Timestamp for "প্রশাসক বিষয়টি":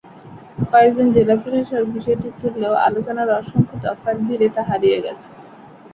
1.41-2.27